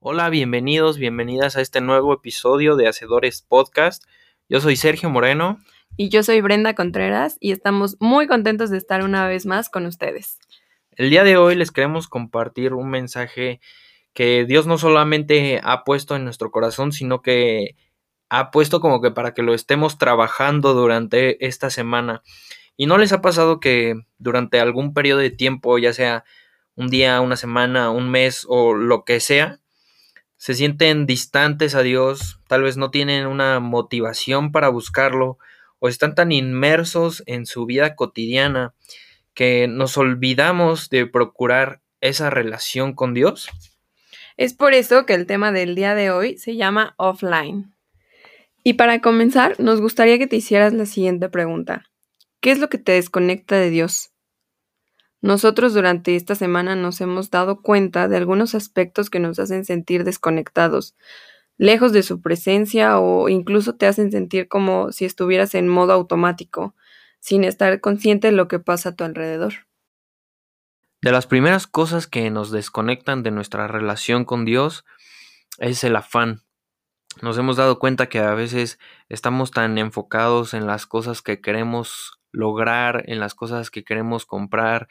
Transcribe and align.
Hola, 0.00 0.30
bienvenidos, 0.30 0.96
bienvenidas 0.96 1.56
a 1.56 1.60
este 1.60 1.80
nuevo 1.80 2.14
episodio 2.14 2.76
de 2.76 2.86
Hacedores 2.86 3.42
Podcast. 3.42 4.04
Yo 4.48 4.60
soy 4.60 4.76
Sergio 4.76 5.10
Moreno. 5.10 5.58
Y 5.96 6.08
yo 6.08 6.22
soy 6.22 6.40
Brenda 6.40 6.76
Contreras 6.76 7.36
y 7.40 7.50
estamos 7.50 7.96
muy 7.98 8.28
contentos 8.28 8.70
de 8.70 8.78
estar 8.78 9.02
una 9.02 9.26
vez 9.26 9.44
más 9.44 9.68
con 9.68 9.86
ustedes. 9.86 10.38
El 10.92 11.10
día 11.10 11.24
de 11.24 11.36
hoy 11.36 11.56
les 11.56 11.72
queremos 11.72 12.06
compartir 12.06 12.74
un 12.74 12.90
mensaje 12.90 13.60
que 14.14 14.44
Dios 14.44 14.68
no 14.68 14.78
solamente 14.78 15.60
ha 15.64 15.82
puesto 15.82 16.14
en 16.14 16.22
nuestro 16.22 16.52
corazón, 16.52 16.92
sino 16.92 17.20
que 17.20 17.74
ha 18.28 18.52
puesto 18.52 18.80
como 18.80 19.00
que 19.00 19.10
para 19.10 19.34
que 19.34 19.42
lo 19.42 19.52
estemos 19.52 19.98
trabajando 19.98 20.74
durante 20.74 21.44
esta 21.44 21.70
semana. 21.70 22.22
¿Y 22.76 22.86
no 22.86 22.98
les 22.98 23.12
ha 23.12 23.20
pasado 23.20 23.58
que 23.58 23.96
durante 24.18 24.60
algún 24.60 24.94
periodo 24.94 25.18
de 25.18 25.30
tiempo, 25.30 25.76
ya 25.76 25.92
sea 25.92 26.22
un 26.76 26.86
día, 26.86 27.20
una 27.20 27.34
semana, 27.34 27.90
un 27.90 28.08
mes 28.10 28.46
o 28.48 28.74
lo 28.74 29.04
que 29.04 29.18
sea, 29.18 29.58
se 30.38 30.54
sienten 30.54 31.04
distantes 31.04 31.74
a 31.74 31.82
Dios, 31.82 32.40
tal 32.48 32.62
vez 32.62 32.78
no 32.78 32.90
tienen 32.90 33.26
una 33.26 33.60
motivación 33.60 34.50
para 34.50 34.70
buscarlo 34.70 35.36
o 35.80 35.88
están 35.88 36.14
tan 36.14 36.32
inmersos 36.32 37.22
en 37.26 37.44
su 37.44 37.66
vida 37.66 37.94
cotidiana 37.94 38.74
que 39.34 39.68
nos 39.68 39.96
olvidamos 39.98 40.90
de 40.90 41.06
procurar 41.06 41.82
esa 42.00 42.30
relación 42.30 42.94
con 42.94 43.14
Dios? 43.14 43.48
Es 44.36 44.54
por 44.54 44.72
eso 44.72 45.06
que 45.06 45.14
el 45.14 45.26
tema 45.26 45.52
del 45.52 45.74
día 45.74 45.94
de 45.94 46.10
hoy 46.10 46.38
se 46.38 46.56
llama 46.56 46.94
offline. 46.96 47.74
Y 48.62 48.74
para 48.74 49.00
comenzar, 49.00 49.58
nos 49.58 49.80
gustaría 49.80 50.18
que 50.18 50.26
te 50.26 50.36
hicieras 50.36 50.72
la 50.72 50.86
siguiente 50.86 51.28
pregunta. 51.28 51.84
¿Qué 52.40 52.52
es 52.52 52.58
lo 52.58 52.68
que 52.68 52.78
te 52.78 52.92
desconecta 52.92 53.56
de 53.56 53.70
Dios? 53.70 54.10
Nosotros 55.20 55.74
durante 55.74 56.14
esta 56.14 56.34
semana 56.34 56.76
nos 56.76 57.00
hemos 57.00 57.30
dado 57.30 57.60
cuenta 57.60 58.06
de 58.06 58.16
algunos 58.16 58.54
aspectos 58.54 59.10
que 59.10 59.18
nos 59.18 59.38
hacen 59.38 59.64
sentir 59.64 60.04
desconectados, 60.04 60.94
lejos 61.56 61.92
de 61.92 62.04
su 62.04 62.20
presencia 62.20 63.00
o 63.00 63.28
incluso 63.28 63.74
te 63.74 63.86
hacen 63.86 64.12
sentir 64.12 64.46
como 64.46 64.92
si 64.92 65.04
estuvieras 65.04 65.54
en 65.54 65.68
modo 65.68 65.92
automático, 65.92 66.76
sin 67.18 67.42
estar 67.42 67.80
consciente 67.80 68.28
de 68.28 68.32
lo 68.32 68.46
que 68.46 68.60
pasa 68.60 68.90
a 68.90 68.94
tu 68.94 69.02
alrededor. 69.02 69.54
De 71.00 71.12
las 71.12 71.26
primeras 71.26 71.66
cosas 71.66 72.06
que 72.06 72.30
nos 72.30 72.50
desconectan 72.50 73.22
de 73.22 73.30
nuestra 73.32 73.66
relación 73.66 74.24
con 74.24 74.44
Dios 74.44 74.84
es 75.58 75.82
el 75.82 75.96
afán. 75.96 76.42
Nos 77.22 77.38
hemos 77.38 77.56
dado 77.56 77.80
cuenta 77.80 78.08
que 78.08 78.20
a 78.20 78.34
veces 78.34 78.78
estamos 79.08 79.50
tan 79.50 79.78
enfocados 79.78 80.54
en 80.54 80.66
las 80.66 80.86
cosas 80.86 81.22
que 81.22 81.40
queremos 81.40 82.17
lograr, 82.32 83.04
en 83.06 83.20
las 83.20 83.34
cosas 83.34 83.70
que 83.70 83.84
queremos 83.84 84.26
comprar, 84.26 84.88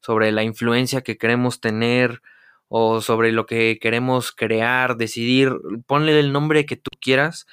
sobre 0.00 0.32
la 0.32 0.42
influencia 0.42 1.02
que 1.02 1.18
queremos 1.18 1.60
tener 1.60 2.22
o 2.68 3.00
sobre 3.00 3.32
lo 3.32 3.46
que 3.46 3.78
queremos 3.80 4.32
crear, 4.32 4.96
decidir, 4.96 5.52
ponle 5.86 6.18
el 6.18 6.32
nombre 6.32 6.66
que 6.66 6.76
tú 6.76 6.90
quieras, 7.00 7.46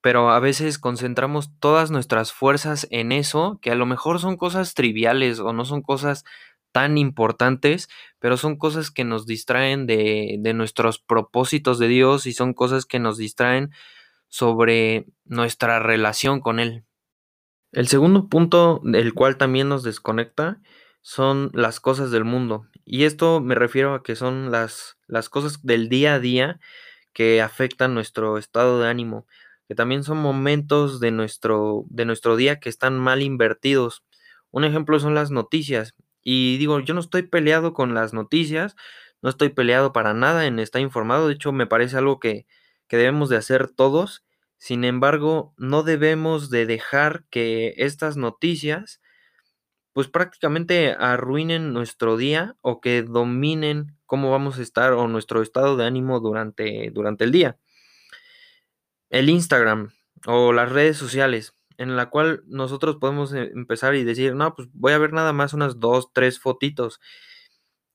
pero 0.00 0.30
a 0.30 0.40
veces 0.40 0.78
concentramos 0.78 1.50
todas 1.60 1.90
nuestras 1.90 2.32
fuerzas 2.32 2.88
en 2.90 3.12
eso, 3.12 3.58
que 3.62 3.70
a 3.70 3.74
lo 3.74 3.86
mejor 3.86 4.18
son 4.20 4.36
cosas 4.36 4.74
triviales 4.74 5.38
o 5.38 5.52
no 5.52 5.64
son 5.64 5.82
cosas 5.82 6.24
tan 6.72 6.98
importantes, 6.98 7.88
pero 8.18 8.36
son 8.36 8.56
cosas 8.56 8.90
que 8.90 9.04
nos 9.04 9.26
distraen 9.26 9.86
de, 9.86 10.36
de 10.40 10.54
nuestros 10.54 10.98
propósitos 10.98 11.78
de 11.78 11.88
Dios 11.88 12.26
y 12.26 12.32
son 12.32 12.54
cosas 12.54 12.86
que 12.86 12.98
nos 12.98 13.18
distraen 13.18 13.70
sobre 14.28 15.04
nuestra 15.24 15.78
relación 15.78 16.40
con 16.40 16.58
Él. 16.58 16.84
El 17.72 17.88
segundo 17.88 18.28
punto, 18.28 18.82
del 18.84 19.14
cual 19.14 19.38
también 19.38 19.68
nos 19.70 19.82
desconecta, 19.82 20.60
son 21.00 21.50
las 21.54 21.80
cosas 21.80 22.10
del 22.10 22.24
mundo. 22.24 22.66
Y 22.84 23.04
esto 23.04 23.40
me 23.40 23.54
refiero 23.54 23.94
a 23.94 24.02
que 24.02 24.14
son 24.14 24.50
las, 24.50 24.98
las 25.06 25.30
cosas 25.30 25.64
del 25.64 25.88
día 25.88 26.14
a 26.14 26.18
día 26.20 26.60
que 27.14 27.40
afectan 27.40 27.94
nuestro 27.94 28.36
estado 28.36 28.78
de 28.78 28.88
ánimo, 28.88 29.26
que 29.68 29.74
también 29.74 30.04
son 30.04 30.18
momentos 30.18 31.00
de 31.00 31.12
nuestro, 31.12 31.84
de 31.88 32.04
nuestro 32.04 32.36
día 32.36 32.60
que 32.60 32.68
están 32.68 32.98
mal 32.98 33.22
invertidos. 33.22 34.04
Un 34.50 34.64
ejemplo 34.64 35.00
son 35.00 35.14
las 35.14 35.30
noticias. 35.30 35.94
Y 36.22 36.58
digo, 36.58 36.78
yo 36.80 36.92
no 36.92 37.00
estoy 37.00 37.22
peleado 37.22 37.72
con 37.72 37.94
las 37.94 38.12
noticias, 38.12 38.76
no 39.22 39.30
estoy 39.30 39.48
peleado 39.48 39.94
para 39.94 40.12
nada 40.12 40.46
en 40.46 40.58
estar 40.58 40.82
informado, 40.82 41.26
de 41.26 41.34
hecho 41.34 41.52
me 41.52 41.66
parece 41.66 41.96
algo 41.96 42.20
que, 42.20 42.46
que 42.86 42.98
debemos 42.98 43.30
de 43.30 43.36
hacer 43.38 43.68
todos 43.68 44.24
sin 44.62 44.84
embargo, 44.84 45.54
no 45.56 45.82
debemos 45.82 46.48
de 46.48 46.66
dejar 46.66 47.24
que 47.30 47.74
estas 47.78 48.16
noticias 48.16 49.00
pues 49.92 50.06
prácticamente 50.06 50.92
arruinen 50.92 51.72
nuestro 51.72 52.16
día 52.16 52.54
o 52.60 52.80
que 52.80 53.02
dominen 53.02 53.98
cómo 54.06 54.30
vamos 54.30 54.60
a 54.60 54.62
estar 54.62 54.92
o 54.92 55.08
nuestro 55.08 55.42
estado 55.42 55.76
de 55.76 55.84
ánimo 55.84 56.20
durante, 56.20 56.92
durante 56.92 57.24
el 57.24 57.32
día. 57.32 57.58
El 59.10 59.30
Instagram 59.30 59.90
o 60.28 60.52
las 60.52 60.70
redes 60.70 60.96
sociales 60.96 61.56
en 61.76 61.96
la 61.96 62.08
cual 62.08 62.44
nosotros 62.46 62.98
podemos 63.00 63.34
eh, 63.34 63.50
empezar 63.56 63.96
y 63.96 64.04
decir, 64.04 64.36
no, 64.36 64.54
pues 64.54 64.68
voy 64.74 64.92
a 64.92 64.98
ver 64.98 65.12
nada 65.12 65.32
más 65.32 65.54
unas 65.54 65.80
dos, 65.80 66.12
tres 66.12 66.38
fotitos. 66.38 67.00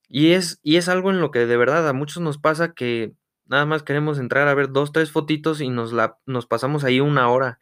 Y 0.10 0.32
es, 0.32 0.60
y 0.64 0.76
es 0.76 0.90
algo 0.90 1.12
en 1.12 1.22
lo 1.22 1.32
que 1.32 1.46
de 1.46 1.56
verdad 1.56 1.88
a 1.88 1.94
muchos 1.94 2.22
nos 2.22 2.38
pasa 2.38 2.74
que 2.74 3.14
Nada 3.50 3.66
más 3.66 3.84
queremos 3.84 4.20
entrar 4.20 4.48
a 4.48 4.54
ver 4.54 4.72
dos, 4.72 4.92
tres 4.92 5.12
fotitos 5.12 5.62
y 5.62 5.70
nos, 5.70 5.94
la, 5.94 6.20
nos 6.26 6.46
pasamos 6.46 6.84
ahí 6.84 7.00
una 7.00 7.30
hora. 7.30 7.60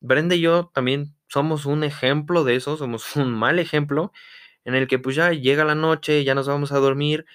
Brenda 0.00 0.34
y 0.34 0.40
yo 0.40 0.70
también 0.74 1.16
somos 1.28 1.66
un 1.66 1.84
ejemplo 1.84 2.44
de 2.44 2.56
eso, 2.56 2.76
somos 2.76 3.16
un 3.16 3.32
mal 3.32 3.58
ejemplo 3.58 4.12
en 4.64 4.74
el 4.74 4.88
que 4.88 4.98
pues 4.98 5.16
ya 5.16 5.32
llega 5.32 5.64
la 5.64 5.74
noche, 5.74 6.24
ya 6.24 6.34
nos 6.34 6.48
vamos 6.48 6.72
a 6.72 6.78
dormir 6.78 7.26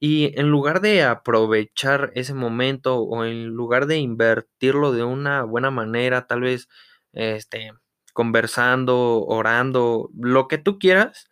y 0.00 0.38
en 0.40 0.48
lugar 0.50 0.80
de 0.80 1.04
aprovechar 1.04 2.10
ese 2.14 2.34
momento 2.34 2.96
o 3.00 3.24
en 3.24 3.48
lugar 3.48 3.86
de 3.86 3.98
invertirlo 3.98 4.92
de 4.92 5.04
una 5.04 5.44
buena 5.44 5.70
manera, 5.70 6.26
tal 6.26 6.40
vez 6.40 6.68
este 7.12 7.72
conversando, 8.14 9.24
orando, 9.24 10.10
lo 10.18 10.48
que 10.48 10.58
tú 10.58 10.78
quieras, 10.78 11.29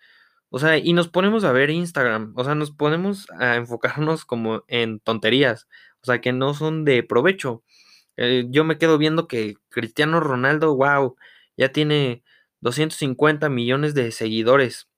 o 0.50 0.58
sea, 0.58 0.78
y 0.78 0.92
nos 0.92 1.08
ponemos 1.08 1.44
a 1.44 1.52
ver 1.52 1.70
Instagram, 1.70 2.32
o 2.36 2.44
sea, 2.44 2.54
nos 2.54 2.70
ponemos 2.70 3.26
a 3.38 3.56
enfocarnos 3.56 4.24
como 4.24 4.64
en 4.68 5.00
tonterías, 5.00 5.68
o 6.02 6.06
sea, 6.06 6.20
que 6.20 6.32
no 6.32 6.54
son 6.54 6.84
de 6.84 7.02
provecho. 7.02 7.62
Eh, 8.16 8.46
yo 8.50 8.64
me 8.64 8.78
quedo 8.78 8.98
viendo 8.98 9.28
que 9.28 9.56
Cristiano 9.70 10.20
Ronaldo, 10.20 10.74
wow, 10.76 11.16
ya 11.56 11.70
tiene 11.72 12.22
250 12.60 13.48
millones 13.50 13.94
de 13.94 14.10
seguidores. 14.12 14.88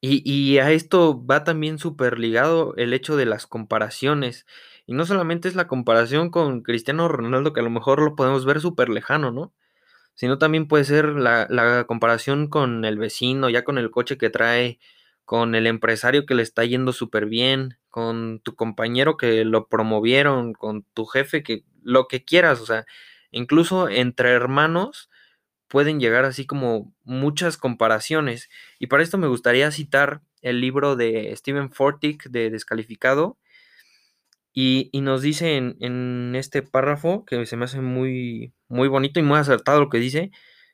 Y, 0.00 0.22
y 0.30 0.58
a 0.58 0.70
esto 0.72 1.24
va 1.24 1.44
también 1.44 1.78
súper 1.78 2.18
ligado 2.18 2.74
el 2.76 2.92
hecho 2.92 3.16
de 3.16 3.24
las 3.26 3.46
comparaciones. 3.46 4.46
Y 4.86 4.92
no 4.94 5.06
solamente 5.06 5.48
es 5.48 5.54
la 5.54 5.66
comparación 5.66 6.30
con 6.30 6.62
Cristiano 6.62 7.08
Ronaldo, 7.08 7.52
que 7.54 7.60
a 7.60 7.62
lo 7.62 7.70
mejor 7.70 8.02
lo 8.02 8.14
podemos 8.14 8.44
ver 8.44 8.60
súper 8.60 8.90
lejano, 8.90 9.30
¿no? 9.30 9.54
Sino 10.14 10.38
también 10.38 10.68
puede 10.68 10.84
ser 10.84 11.06
la, 11.06 11.84
comparación 11.86 12.48
con 12.48 12.84
el 12.84 12.98
vecino, 12.98 13.50
ya 13.50 13.64
con 13.64 13.78
el 13.78 13.90
coche 13.90 14.16
que 14.18 14.30
trae, 14.30 14.78
con 15.24 15.54
el 15.54 15.66
empresario 15.66 16.26
que 16.26 16.34
le 16.34 16.42
está 16.42 16.64
yendo 16.64 16.92
súper 16.92 17.26
bien, 17.26 17.78
con 17.88 18.40
tu 18.40 18.54
compañero 18.54 19.16
que 19.16 19.44
lo 19.44 19.68
promovieron, 19.68 20.52
con 20.52 20.84
tu 20.94 21.06
jefe, 21.06 21.42
que 21.42 21.64
lo 21.82 22.08
que 22.08 22.24
quieras, 22.24 22.60
o 22.60 22.66
sea, 22.66 22.86
incluso 23.30 23.88
entre 23.88 24.30
hermanos 24.30 25.10
pueden 25.68 25.98
llegar 25.98 26.24
así 26.24 26.46
como 26.46 26.94
muchas 27.02 27.56
comparaciones. 27.56 28.48
Y 28.78 28.86
para 28.86 29.02
esto 29.02 29.18
me 29.18 29.26
gustaría 29.26 29.70
citar 29.70 30.22
el 30.42 30.60
libro 30.60 30.94
de 30.94 31.34
Stephen 31.36 31.72
Fortick 31.72 32.28
de 32.28 32.50
Descalificado, 32.50 33.38
y, 34.56 34.88
nos 35.00 35.20
dice 35.20 35.56
en, 35.56 36.32
este 36.36 36.62
párrafo, 36.62 37.24
que 37.24 37.44
se 37.44 37.56
me 37.56 37.64
hace 37.64 37.80
muy, 37.80 38.54
muy 38.68 38.86
bonito 38.86 39.18
y 39.18 39.24
muy 39.24 39.36
acertado 39.36 39.80
lo 39.80 39.88
que 39.90 39.98
dice, 39.98 40.30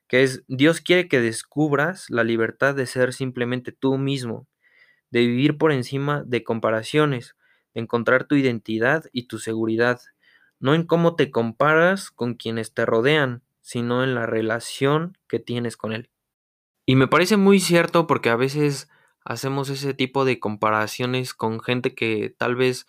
que 0.06 0.22
es, 0.22 0.44
Dios 0.48 0.82
quiere 0.82 1.08
que 1.08 1.20
descubras 1.20 2.10
la 2.10 2.22
libertad 2.22 2.74
de 2.74 2.84
ser 2.84 3.14
simplemente 3.14 3.72
tú 3.72 3.96
mismo, 3.96 4.46
de 5.10 5.20
vivir 5.20 5.56
por 5.56 5.72
encima 5.72 6.22
de 6.26 6.44
comparaciones, 6.44 7.36
de 7.72 7.80
encontrar 7.80 8.24
tu 8.24 8.34
identidad 8.34 9.04
y 9.12 9.28
tu 9.28 9.38
seguridad, 9.38 9.98
no 10.58 10.74
en 10.74 10.84
cómo 10.84 11.16
te 11.16 11.30
comparas 11.30 12.10
con 12.10 12.34
quienes 12.34 12.74
te 12.74 12.84
rodean, 12.84 13.42
sino 13.62 14.04
en 14.04 14.14
la 14.14 14.26
relación 14.26 15.16
que 15.26 15.38
tienes 15.38 15.78
con 15.78 15.92
Él. 15.92 16.10
Y 16.84 16.96
me 16.96 17.08
parece 17.08 17.38
muy 17.38 17.60
cierto 17.60 18.06
porque 18.06 18.28
a 18.28 18.36
veces 18.36 18.90
hacemos 19.24 19.70
ese 19.70 19.94
tipo 19.94 20.26
de 20.26 20.38
comparaciones 20.38 21.32
con 21.32 21.60
gente 21.60 21.94
que 21.94 22.34
tal 22.36 22.56
vez 22.56 22.86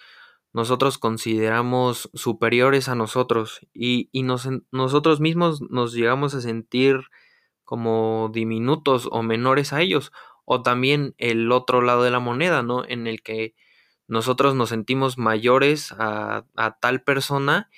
nosotros 0.54 0.98
consideramos 0.98 2.10
superiores 2.14 2.90
a 2.90 2.96
nosotros 2.96 3.62
y, 3.74 4.10
nosotros 4.72 5.20
mismos 5.20 5.62
nos 5.70 5.94
llegamos 5.94 6.34
a 6.34 6.42
sentir 6.42 7.00
como 7.64 8.30
diminutos 8.34 9.08
o 9.12 9.24
menores 9.24 9.72
a 9.72 9.82
ellos. 9.82 10.12
O 10.44 10.62
también 10.62 11.16
el 11.18 11.52
otro 11.52 11.82
lado 11.82 12.04
de 12.04 12.12
la 12.12 12.20
moneda, 12.20 12.64
¿no? 12.64 12.84
En 12.86 13.08
el 13.08 13.22
que 13.22 13.56
nosotros 14.08 14.56
nos 14.56 14.70
sentimos 14.70 15.18
mayores 15.18 15.94
a, 15.98 16.46
tal 16.82 17.02
persona 17.04 17.70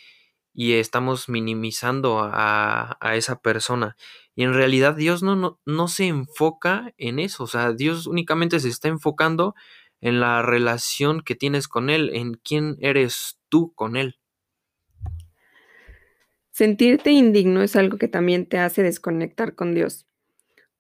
y 0.52 0.74
estamos 0.74 1.30
minimizando 1.30 2.20
a, 2.22 2.98
a, 3.00 3.16
esa 3.16 3.42
persona. 3.42 3.96
Y 4.36 4.44
en 4.44 4.56
realidad 4.56 4.96
Dios 4.96 5.22
no, 5.22 5.36
no, 5.36 5.60
no 5.66 5.88
se 5.88 6.08
enfoca 6.08 6.92
en 6.98 7.20
eso. 7.20 7.44
O 7.44 7.48
sea, 7.48 7.74
Dios 7.74 8.08
únicamente 8.08 8.60
se 8.60 8.70
está 8.70 8.88
enfocando 8.88 9.54
en 10.04 10.20
la 10.20 10.42
relación 10.42 11.22
que 11.22 11.34
tienes 11.34 11.70
con 11.70 11.90
Él, 11.90 12.12
en 12.14 12.34
quién 12.34 12.76
eres 12.82 13.40
tú 13.48 13.74
con 13.74 13.96
Él. 13.96 14.20
Sentirte 16.52 17.12
indigno 17.12 17.64
es 17.64 17.78
algo 17.78 17.98
que 17.98 18.10
también 18.10 18.46
te 18.46 18.60
hace 18.60 18.84
desconectar 18.84 19.56
con 19.56 19.74
Dios. 19.74 20.06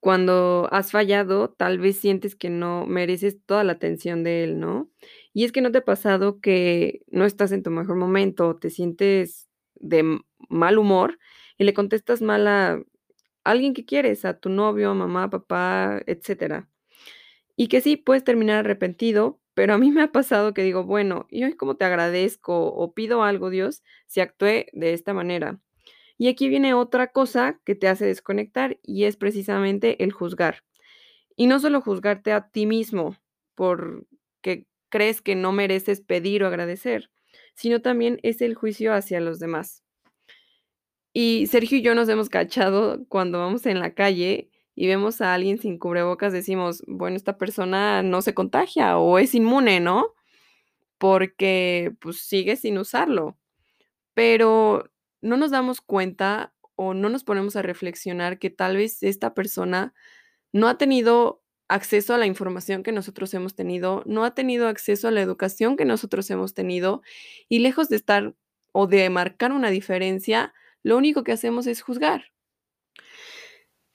Cuando 0.02 0.68
has 0.72 0.92
fallado, 0.92 1.50
tal 1.50 1.80
vez 1.80 1.98
sientes 1.98 2.36
que 2.36 2.50
no 2.50 2.86
mereces 2.86 3.38
toda 3.46 3.64
la 3.64 3.72
atención 3.72 4.26
de 4.26 4.44
Él, 4.44 4.60
¿no? 4.60 4.92
Y 5.32 5.46
es 5.46 5.54
que 5.54 5.62
no 5.62 5.72
te 5.72 5.78
ha 5.78 5.86
pasado 5.86 6.42
que 6.42 7.04
no 7.10 7.24
estás 7.24 7.54
en 7.54 7.64
tu 7.64 7.72
mejor 7.72 7.96
momento, 7.96 8.58
te 8.58 8.70
sientes 8.70 9.48
de 9.76 10.20
mal 10.50 10.78
humor 10.78 11.18
y 11.58 11.64
le 11.64 11.74
contestas 11.74 12.22
mal 12.22 12.46
a 12.50 12.84
alguien 13.46 13.74
que 13.74 13.86
quieres, 13.86 14.26
a 14.26 14.38
tu 14.38 14.50
novio, 14.50 14.94
mamá, 14.94 15.30
papá, 15.30 16.02
etcétera. 16.08 16.70
Y 17.56 17.68
que 17.68 17.82
sí, 17.82 17.98
puedes 17.98 18.24
terminar 18.24 18.60
arrepentido, 18.60 19.40
pero 19.54 19.74
a 19.74 19.78
mí 19.78 19.92
me 19.92 20.02
ha 20.02 20.12
pasado 20.12 20.54
que 20.54 20.64
digo, 20.64 20.84
bueno, 20.84 21.28
¿y 21.30 21.44
hoy 21.44 21.54
cómo 21.54 21.76
te 21.76 21.86
agradezco 21.86 22.68
o 22.68 22.94
pido 22.94 23.24
algo, 23.24 23.50
Dios, 23.50 23.84
si 24.08 24.22
actué 24.22 24.68
de 24.74 24.94
esta 24.94 25.14
manera? 25.14 25.60
Y 26.18 26.28
aquí 26.28 26.50
viene 26.50 26.74
otra 26.74 27.08
cosa 27.08 27.60
que 27.66 27.76
te 27.76 27.88
hace 27.88 28.06
desconectar 28.06 28.80
y 28.82 29.06
es 29.06 29.18
precisamente 29.18 30.04
el 30.04 30.12
juzgar. 30.12 30.64
Y 31.36 31.48
no 31.48 31.60
solo 31.60 31.82
juzgarte 31.82 32.32
a 32.32 32.50
ti 32.50 32.66
mismo 32.66 33.18
porque 33.56 34.68
crees 34.90 35.22
que 35.22 35.36
no 35.36 35.52
mereces 35.52 36.02
pedir 36.02 36.44
o 36.44 36.48
agradecer, 36.48 37.12
sino 37.56 37.82
también 37.82 38.20
es 38.24 38.42
el 38.42 38.56
juicio 38.56 38.94
hacia 38.94 39.20
los 39.20 39.40
demás. 39.40 39.84
Y 41.14 41.48
Sergio 41.48 41.78
y 41.78 41.82
yo 41.82 41.94
nos 41.94 42.10
hemos 42.10 42.30
cachado 42.30 43.06
cuando 43.08 43.40
vamos 43.40 43.66
en 43.68 43.80
la 43.80 43.94
calle 43.94 44.50
y 44.76 44.88
vemos 44.88 45.22
a 45.22 45.34
alguien 45.34 45.60
sin 45.60 45.78
cubrebocas, 45.78 46.34
decimos, 46.34 46.84
bueno, 46.88 47.16
esta 47.16 47.38
persona 47.38 48.04
no 48.04 48.22
se 48.22 48.34
contagia 48.34 48.98
o 48.98 49.20
es 49.20 49.36
inmune, 49.36 49.80
¿no? 49.80 50.14
Porque 50.98 51.94
pues 52.02 52.22
sigue 52.22 52.56
sin 52.56 52.78
usarlo. 52.78 53.38
Pero 54.16 54.92
no 55.22 55.38
nos 55.38 55.52
damos 55.52 55.82
cuenta 55.82 56.54
o 56.76 56.94
no 56.94 57.10
nos 57.10 57.24
ponemos 57.24 57.56
a 57.56 57.62
reflexionar 57.64 58.40
que 58.40 58.50
tal 58.50 58.78
vez 58.78 59.04
esta 59.04 59.34
persona 59.34 59.94
no 60.54 60.68
ha 60.70 60.78
tenido 60.78 61.44
acceso 61.70 62.14
a 62.14 62.18
la 62.20 62.28
información 62.28 62.84
que 62.84 62.92
nosotros 62.92 63.34
hemos 63.34 63.56
tenido, 63.56 64.04
no 64.06 64.26
ha 64.26 64.36
tenido 64.36 64.68
acceso 64.68 65.08
a 65.08 65.12
la 65.12 65.22
educación 65.22 65.78
que 65.78 65.86
nosotros 65.86 66.30
hemos 66.32 66.54
tenido 66.54 67.02
y 67.50 67.60
lejos 67.60 67.90
de 67.90 67.98
estar 67.98 68.36
o 68.74 68.88
de 68.88 69.10
marcar 69.10 69.52
una 69.54 69.70
diferencia, 69.72 70.54
lo 70.84 70.98
único 70.98 71.24
que 71.24 71.32
hacemos 71.32 71.68
es 71.68 71.82
juzgar. 71.82 72.33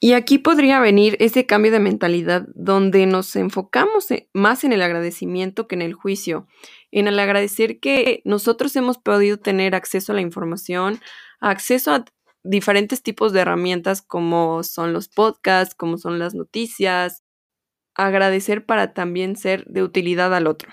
Y 0.01 0.13
aquí 0.13 0.39
podría 0.39 0.79
venir 0.79 1.17
ese 1.19 1.45
cambio 1.45 1.73
de 1.73 1.81
mentalidad 1.81 2.47
donde 2.55 3.05
nos 3.07 3.35
enfocamos 3.35 4.11
e, 4.13 4.29
más 4.33 4.63
en 4.63 4.73
el 4.73 4.83
agradecimiento 4.83 5.67
que 5.67 5.75
en 5.75 5.83
el 5.83 5.95
juicio, 5.95 6.47
en 6.93 7.09
el 7.09 7.19
agradecer 7.19 7.81
que 7.81 8.23
nosotros 8.25 8.77
hemos 8.77 8.99
podido 8.99 9.39
tener 9.39 9.75
acceso 9.75 10.13
a 10.13 10.15
la 10.15 10.21
información, 10.21 11.01
acceso 11.41 11.93
a 11.93 12.05
diferentes 12.45 13.03
tipos 13.03 13.33
de 13.33 13.41
herramientas 13.41 14.01
como 14.01 14.63
son 14.63 14.93
los 14.93 15.09
podcasts, 15.09 15.75
como 15.75 15.99
son 15.99 16.21
las 16.21 16.33
noticias, 16.33 17.25
agradecer 17.95 18.65
para 18.65 18.95
también 18.95 19.35
ser 19.35 19.65
de 19.67 19.83
utilidad 19.83 20.33
al 20.33 20.47
otro. 20.47 20.71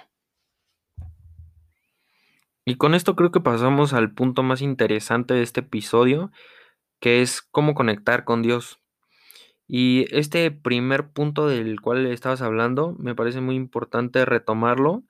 Y 2.63 2.77
con 2.77 2.93
esto 2.93 3.15
creo 3.15 3.31
que 3.31 3.41
pasamos 3.41 3.93
al 3.93 4.13
punto 4.13 4.43
más 4.43 4.61
interesante 4.61 5.33
de 5.33 5.41
este 5.41 5.61
episodio, 5.61 6.31
que 6.99 7.21
es 7.21 7.41
cómo 7.41 7.73
conectar 7.73 8.23
con 8.23 8.43
Dios. 8.43 8.79
Y 9.67 10.05
este 10.15 10.51
primer 10.51 11.09
punto 11.09 11.47
del 11.47 11.81
cual 11.81 12.05
estabas 12.05 12.41
hablando, 12.41 12.95
me 12.99 13.15
parece 13.15 13.41
muy 13.41 13.55
importante 13.55 14.25
retomarlo, 14.25 15.03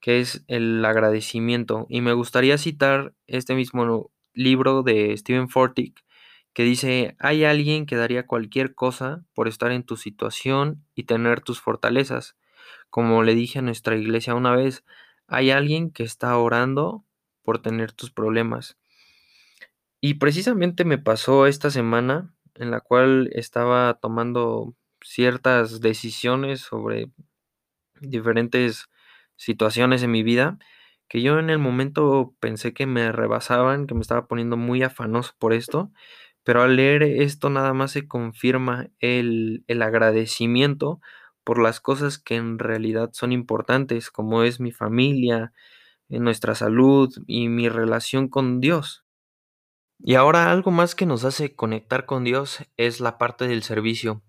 que 0.00 0.20
es 0.20 0.44
el 0.48 0.84
agradecimiento. 0.84 1.86
Y 1.88 2.00
me 2.02 2.12
gustaría 2.12 2.58
citar 2.58 3.14
este 3.26 3.54
mismo 3.54 4.10
libro 4.34 4.82
de 4.82 5.16
Stephen 5.16 5.48
Fortick, 5.48 6.04
que 6.52 6.64
dice, 6.64 7.16
hay 7.18 7.44
alguien 7.44 7.86
que 7.86 7.96
daría 7.96 8.26
cualquier 8.26 8.74
cosa 8.74 9.24
por 9.34 9.48
estar 9.48 9.72
en 9.72 9.84
tu 9.84 9.96
situación 9.96 10.84
y 10.94 11.04
tener 11.04 11.40
tus 11.40 11.60
fortalezas. 11.60 12.36
Como 12.90 13.22
le 13.22 13.34
dije 13.34 13.60
a 13.60 13.62
nuestra 13.62 13.96
iglesia 13.96 14.34
una 14.34 14.54
vez, 14.54 14.84
hay 15.26 15.50
alguien 15.50 15.90
que 15.90 16.02
está 16.02 16.36
orando 16.36 17.04
por 17.42 17.60
tener 17.60 17.92
tus 17.92 18.10
problemas. 18.10 18.76
Y 20.00 20.14
precisamente 20.14 20.84
me 20.84 20.98
pasó 20.98 21.46
esta 21.46 21.70
semana 21.70 22.34
en 22.58 22.70
la 22.70 22.80
cual 22.80 23.30
estaba 23.32 23.94
tomando 24.00 24.74
ciertas 25.02 25.80
decisiones 25.80 26.60
sobre 26.60 27.10
diferentes 28.00 28.86
situaciones 29.36 30.02
en 30.02 30.10
mi 30.10 30.22
vida 30.22 30.58
que 31.08 31.22
yo 31.22 31.38
en 31.38 31.48
el 31.50 31.58
momento 31.58 32.34
pensé 32.40 32.74
que 32.74 32.86
me 32.86 33.12
rebasaban, 33.12 33.86
que 33.86 33.94
me 33.94 34.02
estaba 34.02 34.26
poniendo 34.28 34.56
muy 34.58 34.82
afanoso 34.82 35.32
por 35.38 35.54
esto, 35.54 35.90
pero 36.44 36.62
al 36.62 36.76
leer 36.76 37.02
esto 37.02 37.48
nada 37.50 37.72
más 37.74 37.92
se 37.92 38.06
confirma 38.08 38.88
el, 39.00 39.64
el 39.68 39.82
agradecimiento 39.82 41.00
por 41.44 41.58
las 41.62 41.80
cosas 41.80 42.18
que 42.18 42.36
en 42.36 42.58
realidad 42.58 43.10
son 43.12 43.32
importantes, 43.32 44.10
como 44.10 44.42
es 44.42 44.60
mi 44.60 44.70
familia, 44.72 45.52
nuestra 46.08 46.54
salud 46.54 47.14
y 47.26 47.48
mi 47.48 47.68
relación 47.70 48.28
con 48.28 48.60
Dios. 48.60 49.04
Y 50.00 50.14
ahora 50.14 50.50
algo 50.50 50.70
más 50.70 50.94
que 50.94 51.06
nos 51.06 51.24
hace 51.24 51.54
conectar 51.56 52.06
con 52.06 52.24
Dios 52.24 52.58
es 52.76 53.00
la 53.00 53.18
parte 53.18 53.48
del 53.48 53.62
servicio. 53.62 54.22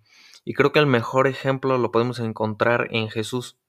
Y 0.43 0.53
creo 0.53 0.71
que 0.71 0.79
el 0.79 0.87
mejor 0.87 1.27
ejemplo 1.27 1.77
lo 1.77 1.91
podemos 1.91 2.19
encontrar 2.19 2.87
en 2.91 3.09
Jesús. 3.09 3.59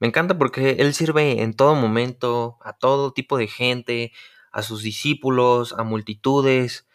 Me 0.00 0.08
encanta 0.08 0.38
porque 0.38 0.76
Él 0.78 0.94
sirve 0.94 1.42
en 1.42 1.54
todo 1.54 1.74
momento, 1.74 2.58
a 2.62 2.72
todo 2.72 3.12
tipo 3.12 3.36
de 3.36 3.46
gente, 3.46 4.12
a 4.52 4.62
sus 4.62 4.82
discípulos, 4.82 5.74
a 5.74 5.82
multitudes, 5.82 6.86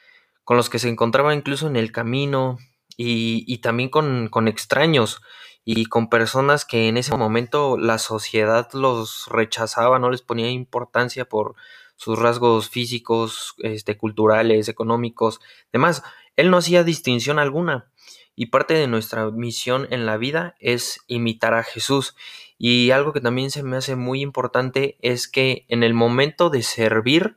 con 0.43 0.57
los 0.57 0.69
que 0.69 0.79
se 0.79 0.89
encontraba 0.89 1.35
incluso 1.35 1.67
en 1.67 1.75
el 1.75 1.91
camino 1.91 2.57
y, 2.97 3.59
también 3.59 3.89
con, 3.89 4.29
con 4.29 4.47
extraños 4.47 5.21
y 5.63 5.85
con 5.85 6.09
personas 6.09 6.65
que 6.65 6.87
en 6.87 6.97
ese 6.97 7.15
momento 7.15 7.77
la 7.77 7.99
sociedad 7.99 8.67
los 8.73 9.27
rechazaba, 9.27 9.99
no 9.99 10.09
les 10.09 10.21
ponía 10.21 10.49
importancia 10.49 11.25
por 11.25 11.55
sus 11.99 12.17
rasgos 12.17 12.69
físicos, 12.69 13.55
este, 13.57 13.97
culturales, 13.97 14.69
económicos, 14.69 15.41
demás. 15.73 16.01
Él 16.37 16.49
no 16.49 16.55
hacía 16.55 16.85
distinción 16.85 17.39
alguna. 17.39 17.91
Y 18.37 18.45
parte 18.45 18.73
de 18.73 18.87
nuestra 18.87 19.29
misión 19.31 19.85
en 19.89 20.05
la 20.05 20.15
vida 20.15 20.55
es 20.61 21.01
imitar 21.07 21.53
a 21.53 21.63
Jesús. 21.63 22.15
Y 22.57 22.91
algo 22.91 23.11
que 23.11 23.19
también 23.19 23.51
se 23.51 23.63
me 23.63 23.75
hace 23.75 23.97
muy 23.97 24.21
importante 24.21 24.97
es 25.01 25.27
que 25.27 25.65
en 25.67 25.83
el 25.83 25.93
momento 25.93 26.49
de 26.49 26.63
servir, 26.63 27.35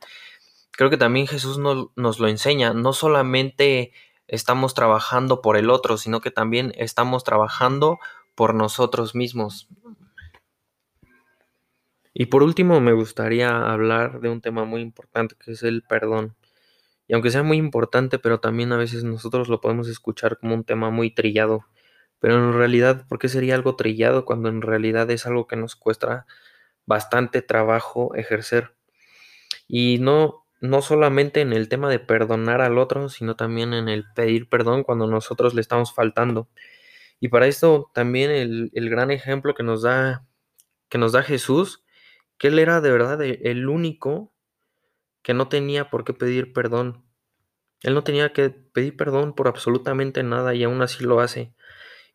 creo 0.71 0.89
que 0.89 0.95
también 0.95 1.27
Jesús 1.27 1.57
nos 1.57 2.19
lo 2.21 2.27
enseña. 2.29 2.73
No 2.73 2.93
solamente 2.93 3.91
estamos 4.29 4.73
trabajando 4.75 5.41
por 5.41 5.57
el 5.57 5.69
otro, 5.71 5.97
sino 5.97 6.21
que 6.21 6.31
también 6.31 6.71
estamos 6.77 7.25
trabajando 7.25 7.99
por 8.33 8.55
nosotros 8.55 9.13
mismos. 9.13 9.67
Y 12.13 12.27
por 12.27 12.43
último, 12.43 12.79
me 12.79 12.93
gustaría 12.93 13.71
hablar 13.71 14.19
de 14.21 14.29
un 14.29 14.41
tema 14.41 14.65
muy 14.65 14.81
importante 14.81 15.35
que 15.39 15.51
es 15.53 15.63
el 15.63 15.81
perdón. 15.81 16.35
Y 17.07 17.13
aunque 17.13 17.31
sea 17.31 17.43
muy 17.43 17.57
importante, 17.57 18.19
pero 18.19 18.39
también 18.39 18.71
a 18.71 18.77
veces 18.77 19.03
nosotros 19.03 19.49
lo 19.49 19.61
podemos 19.61 19.87
escuchar 19.89 20.37
como 20.37 20.55
un 20.55 20.63
tema 20.63 20.89
muy 20.91 21.11
trillado. 21.11 21.65
Pero 22.19 22.35
en 22.35 22.53
realidad, 22.53 23.07
¿por 23.07 23.19
qué 23.19 23.29
sería 23.29 23.55
algo 23.55 23.75
trillado 23.75 24.25
cuando 24.25 24.49
en 24.49 24.61
realidad 24.61 25.09
es 25.11 25.25
algo 25.25 25.47
que 25.47 25.55
nos 25.57 25.75
cuesta 25.75 26.25
bastante 26.85 27.41
trabajo 27.41 28.15
ejercer? 28.15 28.75
Y 29.67 29.97
no, 29.99 30.45
no 30.61 30.81
solamente 30.81 31.41
en 31.41 31.53
el 31.53 31.69
tema 31.69 31.89
de 31.89 31.99
perdonar 31.99 32.61
al 32.61 32.77
otro, 32.77 33.09
sino 33.09 33.35
también 33.35 33.73
en 33.73 33.89
el 33.89 34.05
pedir 34.15 34.49
perdón 34.49 34.83
cuando 34.83 35.07
nosotros 35.07 35.53
le 35.55 35.61
estamos 35.61 35.93
faltando. 35.93 36.49
Y 37.19 37.29
para 37.29 37.47
esto 37.47 37.91
también 37.93 38.31
el, 38.31 38.71
el 38.73 38.89
gran 38.89 39.11
ejemplo 39.11 39.55
que 39.55 39.63
nos 39.63 39.81
da, 39.83 40.25
que 40.89 40.97
nos 40.97 41.13
da 41.13 41.23
Jesús 41.23 41.82
que 42.43 42.49
él 42.49 42.59
era 42.59 42.81
de 42.81 42.91
verdad 42.91 43.21
e, 43.21 43.39
el 43.45 43.69
único 43.69 44.33
que 45.21 45.33
no 45.33 45.47
tenía 45.47 45.89
por 45.89 46.03
qué 46.03 46.11
pedir 46.11 46.51
perdón. 46.51 47.05
Él 47.83 47.93
no 47.93 48.03
tenía 48.03 48.33
que 48.33 48.49
pedir 48.49 48.97
perdón 48.97 49.33
por 49.33 49.47
absolutamente 49.47 50.23
nada 50.23 50.53
y 50.53 50.65
aún 50.65 50.81
así 50.81 51.05
lo 51.05 51.21
hace. 51.21 51.53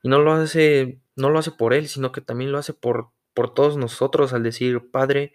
Y 0.03 0.11
no 0.11 0.19
lo 0.19 0.35
hace, 0.35 1.01
no 1.17 1.31
lo 1.31 1.39
hace 1.39 1.51
por 1.51 1.73
él, 1.73 1.89
sino 1.89 2.13
que 2.13 2.21
también 2.21 2.53
lo 2.53 2.59
hace 2.59 2.75
por, 2.75 3.09
por 3.33 3.55
todos 3.55 3.79
nosotros 3.79 4.35
al 4.35 4.43
decir, 4.43 4.91
Padre, 4.91 5.33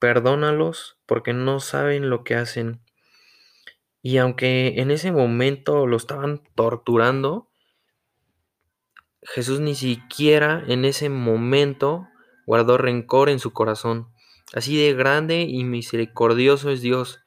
perdónalos 0.00 0.98
porque 1.06 1.32
no 1.32 1.60
saben 1.60 2.10
lo 2.10 2.24
que 2.24 2.34
hacen. 2.34 2.80
Y 4.02 4.18
aunque 4.18 4.80
en 4.80 4.90
ese 4.90 5.12
momento 5.12 5.86
lo 5.86 5.96
estaban 5.96 6.42
torturando, 6.56 7.48
Jesús 9.22 9.60
ni 9.60 9.76
siquiera 9.76 10.64
en 10.66 10.84
ese 10.84 11.10
momento 11.10 12.08
guardó 12.44 12.76
rencor 12.76 13.28
en 13.28 13.38
su 13.38 13.52
corazón. 13.52 14.15
Así 14.52 14.76
de 14.76 14.94
grande 14.94 15.42
y 15.42 15.64
misericordioso 15.64 16.70
es 16.70 16.80
Dios. 16.80 17.20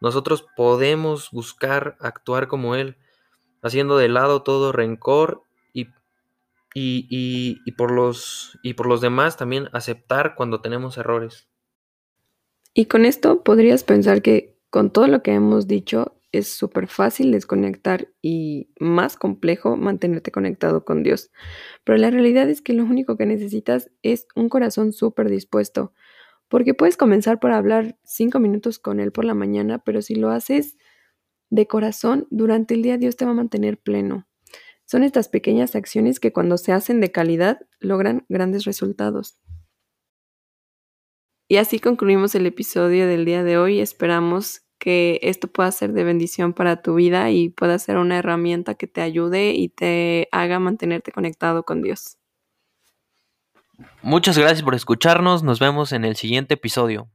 Nosotros 0.00 0.46
podemos 0.56 1.30
buscar 1.30 1.96
actuar 2.00 2.48
como 2.48 2.74
Él, 2.74 2.96
haciendo 3.62 3.96
de 3.96 4.08
lado 4.08 4.42
todo 4.42 4.72
rencor 4.72 5.42
y, 5.72 5.86
y, 6.74 7.06
y, 7.08 7.60
y, 7.64 7.72
por 7.72 7.90
los, 7.90 8.58
y 8.62 8.74
por 8.74 8.86
los 8.86 9.00
demás 9.00 9.36
también 9.36 9.68
aceptar 9.72 10.34
cuando 10.34 10.60
tenemos 10.60 10.98
errores. 10.98 11.48
Y 12.74 12.86
con 12.86 13.06
esto 13.06 13.42
podrías 13.42 13.84
pensar 13.84 14.20
que 14.20 14.58
con 14.70 14.92
todo 14.92 15.06
lo 15.06 15.22
que 15.22 15.32
hemos 15.32 15.66
dicho 15.66 16.16
es 16.32 16.48
súper 16.48 16.88
fácil 16.88 17.32
desconectar 17.32 18.08
y 18.20 18.68
más 18.78 19.16
complejo 19.16 19.76
mantenerte 19.76 20.30
conectado 20.30 20.84
con 20.84 21.02
Dios. 21.02 21.30
Pero 21.84 21.98
la 21.98 22.10
realidad 22.10 22.48
es 22.50 22.60
que 22.60 22.74
lo 22.74 22.84
único 22.84 23.16
que 23.16 23.26
necesitas 23.26 23.90
es 24.02 24.26
un 24.34 24.48
corazón 24.48 24.92
súper 24.92 25.30
dispuesto. 25.30 25.94
Porque 26.48 26.74
puedes 26.74 26.96
comenzar 26.96 27.40
por 27.40 27.52
hablar 27.52 27.98
cinco 28.04 28.38
minutos 28.38 28.78
con 28.78 29.00
Él 29.00 29.12
por 29.12 29.24
la 29.24 29.34
mañana, 29.34 29.78
pero 29.78 30.02
si 30.02 30.14
lo 30.14 30.30
haces 30.30 30.76
de 31.50 31.66
corazón, 31.66 32.26
durante 32.30 32.74
el 32.74 32.82
día 32.82 32.98
Dios 32.98 33.16
te 33.16 33.24
va 33.24 33.32
a 33.32 33.34
mantener 33.34 33.78
pleno. 33.78 34.26
Son 34.84 35.02
estas 35.02 35.28
pequeñas 35.28 35.74
acciones 35.74 36.20
que 36.20 36.32
cuando 36.32 36.58
se 36.58 36.72
hacen 36.72 37.00
de 37.00 37.10
calidad 37.10 37.58
logran 37.80 38.24
grandes 38.28 38.64
resultados. 38.64 39.38
Y 41.48 41.56
así 41.56 41.78
concluimos 41.78 42.34
el 42.34 42.46
episodio 42.46 43.06
del 43.06 43.24
día 43.24 43.44
de 43.44 43.58
hoy. 43.58 43.80
Esperamos 43.80 44.62
que 44.78 45.18
esto 45.22 45.48
pueda 45.48 45.70
ser 45.72 45.92
de 45.92 46.04
bendición 46.04 46.52
para 46.52 46.82
tu 46.82 46.94
vida 46.96 47.30
y 47.30 47.50
pueda 47.50 47.78
ser 47.78 47.98
una 47.98 48.18
herramienta 48.18 48.74
que 48.74 48.86
te 48.86 49.00
ayude 49.00 49.52
y 49.52 49.68
te 49.68 50.28
haga 50.32 50.58
mantenerte 50.58 51.12
conectado 51.12 51.64
con 51.64 51.82
Dios. 51.82 52.18
Muchas 54.02 54.38
gracias 54.38 54.62
por 54.62 54.74
escucharnos. 54.74 55.42
Nos 55.42 55.58
vemos 55.58 55.92
en 55.92 56.04
el 56.04 56.16
siguiente 56.16 56.54
episodio. 56.54 57.08